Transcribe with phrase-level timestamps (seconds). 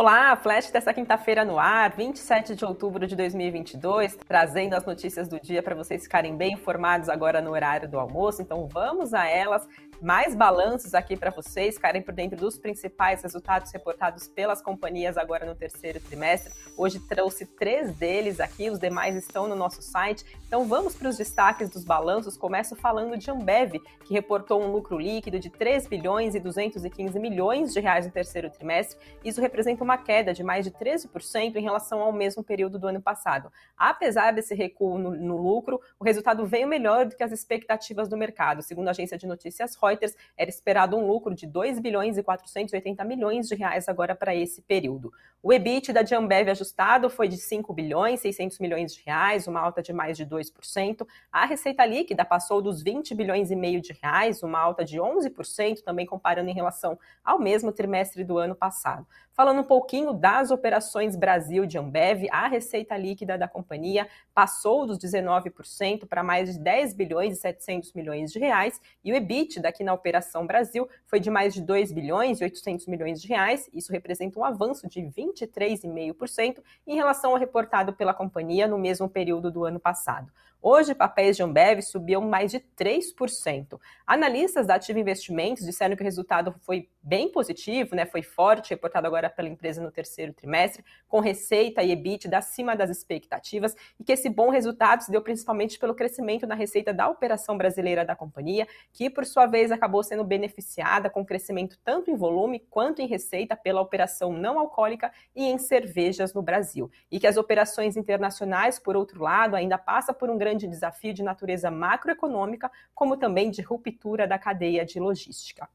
[0.00, 5.40] Olá, Flash dessa quinta-feira no ar, 27 de outubro de 2022, trazendo as notícias do
[5.40, 8.40] dia para vocês ficarem bem informados agora no horário do almoço.
[8.40, 9.66] Então vamos a elas
[10.00, 15.44] mais balanços aqui para vocês ficarem por dentro dos principais resultados reportados pelas companhias agora
[15.44, 16.52] no terceiro trimestre.
[16.76, 20.24] Hoje trouxe três deles aqui, os demais estão no nosso site.
[20.46, 22.36] Então vamos para os destaques dos balanços.
[22.36, 27.72] Começo falando de Ambev, que reportou um lucro líquido de 3 bilhões e 215 milhões
[27.72, 28.98] de reais no terceiro trimestre.
[29.24, 33.02] Isso representa uma queda de mais de 13% em relação ao mesmo período do ano
[33.02, 33.50] passado.
[33.76, 38.16] Apesar desse recuo no, no lucro, o resultado veio melhor do que as expectativas do
[38.16, 38.62] mercado.
[38.62, 42.22] Segundo a agência de notícias Reuters, Reuters, era esperado um lucro de 2 bilhões e
[42.22, 45.12] 480 milhões de reais agora para esse período.
[45.40, 49.60] O EBITDA de Ambev ajustado foi de 5 bilhões e 600 milhões de reais, uma
[49.60, 51.06] alta de mais de 2%.
[51.30, 55.82] A receita líquida passou dos 20 bilhões e meio de reais, uma alta de 11%,
[55.82, 59.06] também comparando em relação ao mesmo trimestre do ano passado.
[59.38, 64.98] Falando um pouquinho das operações Brasil de Ambev, a receita líquida da companhia passou dos
[64.98, 69.84] 19% para mais de 10 bilhões e 700 milhões de reais e o EBITDA aqui
[69.84, 73.70] na operação Brasil foi de mais de 2 bilhões e 800 milhões de reais.
[73.72, 79.52] Isso representa um avanço de 23,5% em relação ao reportado pela companhia no mesmo período
[79.52, 80.32] do ano passado.
[80.60, 83.78] Hoje, papéis de Ambev subiam mais de 3%.
[84.04, 88.04] Analistas da Ativa Investimentos disseram que o resultado foi bem positivo, né?
[88.04, 92.90] foi forte, reportado agora pela empresa no terceiro trimestre, com receita e EBITDA acima das
[92.90, 97.56] expectativas, e que esse bom resultado se deu principalmente pelo crescimento na receita da operação
[97.56, 102.58] brasileira da companhia, que por sua vez acabou sendo beneficiada com crescimento tanto em volume
[102.68, 106.90] quanto em receita pela operação não alcoólica e em cervejas no Brasil.
[107.10, 111.12] E que as operações internacionais, por outro lado, ainda passam por um grande grande desafio
[111.12, 115.68] de natureza macroeconômica, como também de ruptura da cadeia de logística.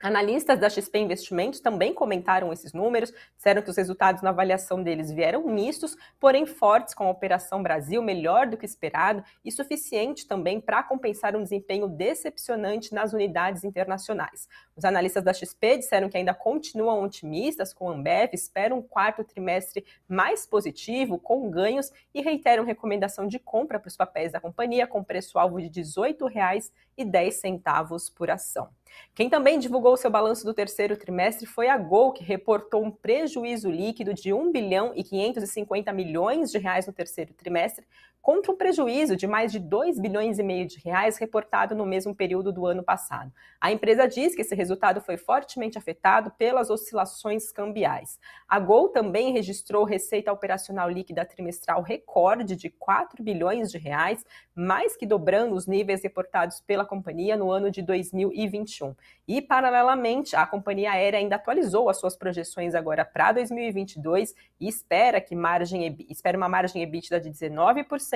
[0.00, 5.08] Analistas da XP Investimentos também comentaram esses números, disseram que os resultados na avaliação deles
[5.10, 10.60] vieram mistos, porém fortes, com a Operação Brasil melhor do que esperado e suficiente também
[10.60, 14.46] para compensar um desempenho decepcionante nas unidades internacionais.
[14.76, 19.24] Os analistas da XP disseram que ainda continuam otimistas com a Ambev, esperam um quarto
[19.24, 24.86] trimestre mais positivo, com ganhos, e reiteram recomendação de compra para os papéis da companhia
[24.86, 28.68] com preço-alvo de R$ 18,10 por ação.
[29.14, 33.70] Quem também divulgou seu balanço do terceiro trimestre foi a Gol, que reportou um prejuízo
[33.70, 37.86] líquido de 1 bilhão e 550 milhões de reais no terceiro trimestre,
[38.24, 42.14] contra um prejuízo de mais de 2 bilhões e meio de reais reportado no mesmo
[42.14, 43.30] período do ano passado.
[43.60, 48.18] A empresa diz que esse resultado foi fortemente afetado pelas oscilações cambiais.
[48.48, 54.24] A Gol também registrou receita operacional líquida trimestral recorde de 4 bilhões de reais,
[54.54, 58.94] mais que dobrando os níveis reportados pela companhia no ano de 2021.
[59.28, 65.20] E, paralelamente, a companhia aérea ainda atualizou as suas projeções agora para 2022 e espera
[65.20, 68.13] que margem espera uma margem EBITDA de 19%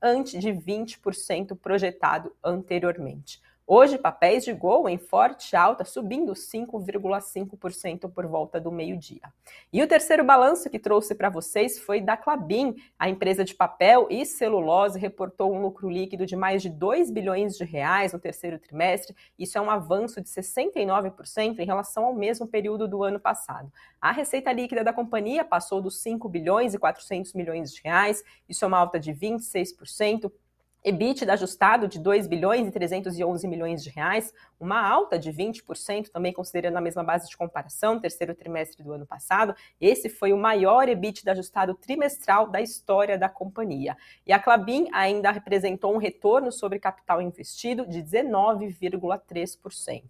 [0.00, 3.40] antes de 20% projetado anteriormente.
[3.66, 9.22] Hoje, papéis de Gol em forte alta, subindo 5,5% por volta do meio-dia.
[9.72, 12.74] E o terceiro balanço que trouxe para vocês foi da Clabin.
[12.98, 17.56] A empresa de papel e celulose reportou um lucro líquido de mais de 2 bilhões
[17.56, 19.16] de reais no terceiro trimestre.
[19.38, 23.72] Isso é um avanço de 69% em relação ao mesmo período do ano passado.
[23.98, 28.22] A receita líquida da companhia passou dos 5 bilhões e 400 milhões de reais.
[28.46, 30.30] Isso é uma alta de 26%.
[30.84, 36.30] EBITDA ajustado de 2 bilhões e 311 milhões de reais, uma alta de 20%, também
[36.30, 39.56] considerando a mesma base de comparação, terceiro trimestre do ano passado.
[39.80, 43.96] Esse foi o maior EBITDA ajustado trimestral da história da companhia.
[44.26, 50.02] E a Clabin ainda representou um retorno sobre capital investido de 19,3%.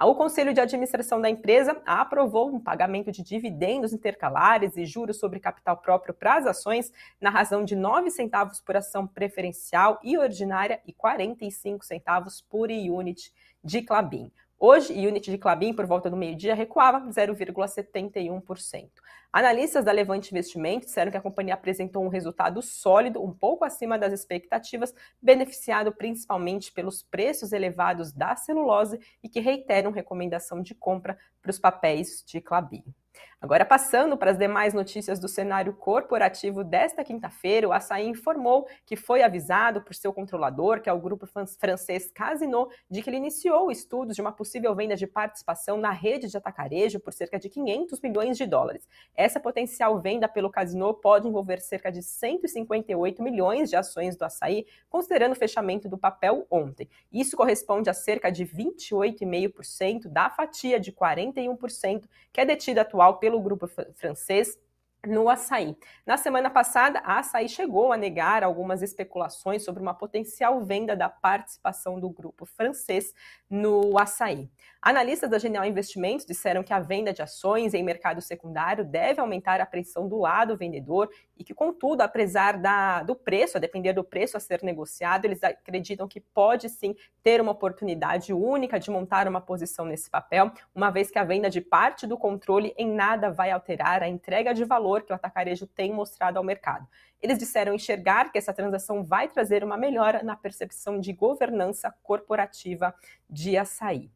[0.00, 5.40] O Conselho de Administração da empresa aprovou um pagamento de dividendos intercalares e juros sobre
[5.40, 10.80] capital próprio para as ações na razão de 9 centavos por ação preferencial e ordinária
[10.86, 13.32] e 45 centavos por unit
[13.64, 14.30] de Clabin.
[14.60, 18.90] Hoje, unit de Clabin, por volta do meio-dia, recuava 0,71%.
[19.32, 23.96] Analistas da Levante Investimentos disseram que a companhia apresentou um resultado sólido, um pouco acima
[23.96, 31.16] das expectativas, beneficiado principalmente pelos preços elevados da celulose e que reiteram recomendação de compra
[31.40, 32.82] para os papéis de Clabin.
[33.40, 38.96] Agora, passando para as demais notícias do cenário corporativo desta quinta-feira, o Açaí informou que
[38.96, 43.70] foi avisado por seu controlador, que é o grupo francês Casino, de que ele iniciou
[43.70, 48.00] estudos de uma possível venda de participação na rede de atacarejo por cerca de 500
[48.00, 48.88] milhões de dólares.
[49.14, 54.66] Essa potencial venda pelo Casino pode envolver cerca de 158 milhões de ações do Açaí,
[54.90, 56.88] considerando o fechamento do papel ontem.
[57.12, 62.02] Isso corresponde a cerca de 28,5% da fatia de 41%
[62.32, 64.58] que é detida atual pelo grupo francês
[65.06, 65.76] no açaí.
[66.04, 71.08] Na semana passada, a Açaí chegou a negar algumas especulações sobre uma potencial venda da
[71.08, 73.14] participação do grupo francês
[73.48, 74.50] no açaí.
[74.82, 79.60] Analistas da Genial Investimentos disseram que a venda de ações em mercado secundário deve aumentar
[79.60, 84.04] a pressão do lado vendedor e que, contudo, apesar da, do preço, a depender do
[84.04, 89.28] preço a ser negociado, eles acreditam que pode sim ter uma oportunidade única de montar
[89.28, 93.30] uma posição nesse papel, uma vez que a venda de parte do controle em nada
[93.30, 96.86] vai alterar a entrega de valor que o atacarejo tem mostrado ao mercado.
[97.20, 102.94] Eles disseram enxergar que essa transação vai trazer uma melhora na percepção de governança corporativa
[103.28, 104.10] de açaí.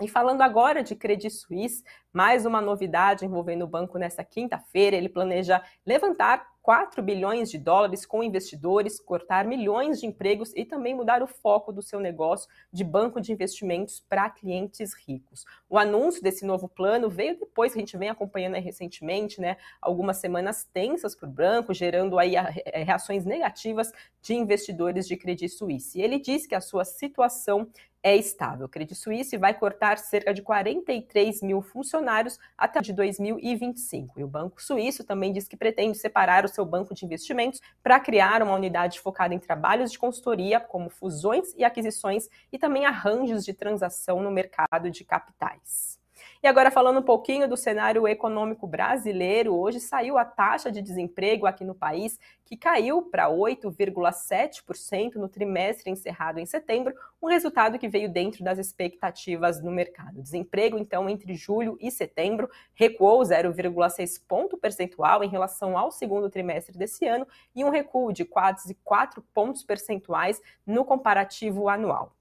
[0.00, 4.96] E falando agora de Credit Suisse, mais uma novidade envolvendo o banco nesta quinta-feira.
[4.96, 10.94] Ele planeja levantar 4 bilhões de dólares com investidores, cortar milhões de empregos e também
[10.94, 15.44] mudar o foco do seu negócio de banco de investimentos para clientes ricos.
[15.68, 20.68] O anúncio desse novo plano veio depois a gente vem acompanhando recentemente, né, algumas semanas
[20.72, 22.34] tensas para o banco, gerando aí
[22.74, 23.90] reações negativas
[24.20, 26.00] de investidores de Credit Suisse.
[26.00, 27.68] Ele diz que a sua situação
[28.02, 28.66] é estável.
[28.66, 34.18] O Credit Suisse vai cortar cerca de 43 mil funcionários até de 2025.
[34.18, 38.00] E o Banco Suíço também diz que pretende separar o seu banco de investimentos para
[38.00, 43.44] criar uma unidade focada em trabalhos de consultoria, como fusões e aquisições, e também arranjos
[43.44, 45.99] de transação no mercado de capitais.
[46.42, 51.46] E agora falando um pouquinho do cenário econômico brasileiro, hoje saiu a taxa de desemprego
[51.46, 57.88] aqui no país, que caiu para 8,7% no trimestre encerrado em setembro, um resultado que
[57.88, 60.22] veio dentro das expectativas no mercado.
[60.22, 66.76] Desemprego, então, entre julho e setembro, recuou 0,6 ponto percentual em relação ao segundo trimestre
[66.76, 72.14] desse ano e um recuo de quase 4 pontos percentuais no comparativo anual.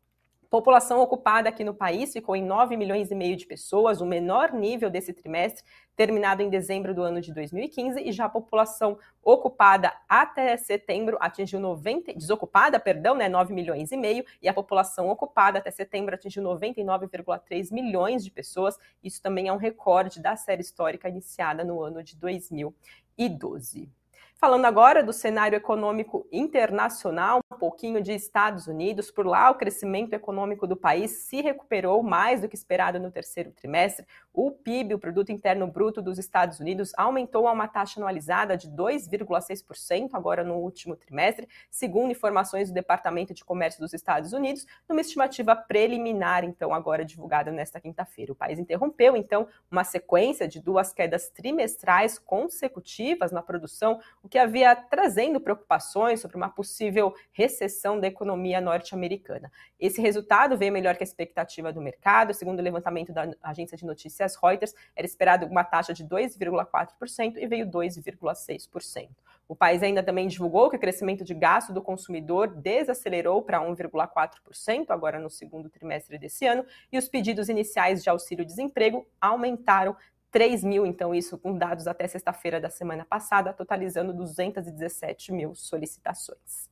[0.49, 4.51] População ocupada aqui no país ficou em 9 milhões e meio de pessoas, o menor
[4.51, 5.63] nível desse trimestre,
[5.95, 11.59] terminado em dezembro do ano de 2015, e já a população ocupada até setembro atingiu
[11.59, 16.41] 90, desocupada, perdão, né, 9 milhões e meio, e a população ocupada até setembro atingiu
[16.41, 18.75] 99,3 milhões de pessoas.
[19.03, 23.98] Isso também é um recorde da série histórica iniciada no ano de 2012.
[24.39, 30.13] Falando agora do cenário econômico internacional, um pouquinho de Estados Unidos, por lá o crescimento
[30.13, 34.07] econômico do país se recuperou mais do que esperado no terceiro trimestre.
[34.33, 38.69] O PIB, o produto interno bruto dos Estados Unidos, aumentou a uma taxa anualizada de
[38.69, 45.01] 2,6% agora no último trimestre, segundo informações do Departamento de Comércio dos Estados Unidos, numa
[45.01, 48.31] estimativa preliminar, então agora divulgada nesta quinta-feira.
[48.31, 54.37] O país interrompeu então uma sequência de duas quedas trimestrais consecutivas na produção, o que
[54.37, 59.51] havia trazendo preocupações sobre uma possível recessão da economia norte-americana.
[59.79, 63.85] Esse resultado veio melhor que a expectativa do mercado, segundo o levantamento da agência de
[63.85, 69.09] notícias Reuters, era esperado uma taxa de 2,4% e veio 2,6%.
[69.47, 74.85] O país ainda também divulgou que o crescimento de gasto do consumidor desacelerou para 1,4%
[74.89, 79.97] agora no segundo trimestre desse ano e os pedidos iniciais de auxílio-desemprego aumentaram
[80.31, 86.69] 3 mil, então, isso com dados até sexta-feira da semana passada, totalizando 217 mil solicitações.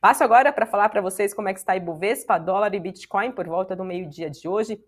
[0.00, 3.48] Passo agora para falar para vocês como é que está Ibovespa, dólar e Bitcoin por
[3.48, 4.80] volta do meio-dia de hoje.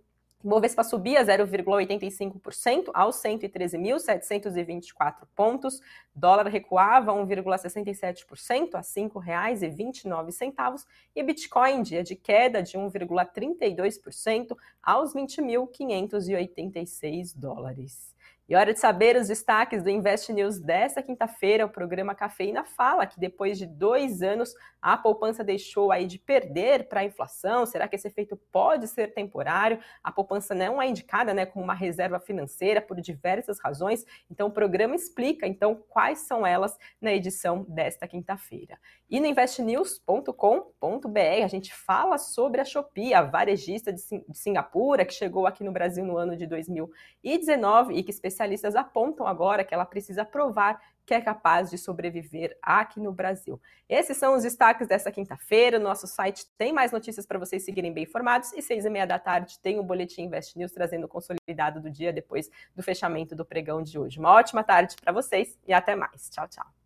[0.42, 5.82] Ibovespa subia 0,85% aos 113.724 pontos.
[6.14, 17.36] Dólar recuava 1,67% a R$ 5,29 e Bitcoin dia de queda de 1,32% aos 20.586
[17.36, 18.18] dólares.
[18.50, 21.64] E hora de saber os destaques do Invest News desta quinta-feira.
[21.64, 24.52] O programa Cafeína fala que depois de dois anos
[24.82, 27.64] a poupança deixou aí de perder para a inflação.
[27.64, 29.78] Será que esse efeito pode ser temporário?
[30.02, 34.04] A poupança não é indicada né, como uma reserva financeira por diversas razões.
[34.28, 38.76] Então o programa explica então quais são elas na edição desta quinta-feira.
[39.08, 44.02] E no investnews.com.br a gente fala sobre a Shopee, a varejista de
[44.32, 49.64] Singapura que chegou aqui no Brasil no ano de 2019 e que especialistas apontam agora
[49.64, 53.60] que ela precisa provar que é capaz de sobreviver aqui no Brasil.
[53.88, 55.78] Esses são os destaques dessa quinta-feira.
[55.78, 58.52] Nosso site tem mais notícias para vocês seguirem bem informados.
[58.52, 61.90] E seis e meia da tarde tem o Boletim Invest News trazendo o consolidado do
[61.90, 64.18] dia depois do fechamento do pregão de hoje.
[64.20, 66.30] Uma ótima tarde para vocês e até mais.
[66.30, 66.79] Tchau, tchau.